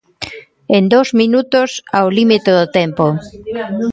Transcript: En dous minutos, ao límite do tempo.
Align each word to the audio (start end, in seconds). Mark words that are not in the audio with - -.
En 0.77 0.83
dous 0.93 1.09
minutos, 1.21 1.69
ao 1.97 2.07
límite 2.17 2.49
do 2.57 2.65
tempo. 2.79 3.05